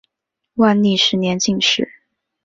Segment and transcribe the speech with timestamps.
[0.55, 1.87] 万历十年进士。